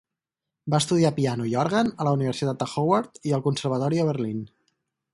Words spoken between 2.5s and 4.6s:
de Howard i al Conservatori Oberlin.